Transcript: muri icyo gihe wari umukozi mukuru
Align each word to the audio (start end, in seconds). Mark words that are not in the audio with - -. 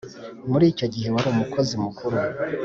muri 0.51 0.65
icyo 0.73 0.85
gihe 0.93 1.07
wari 1.15 1.27
umukozi 1.29 1.73
mukuru 1.83 2.17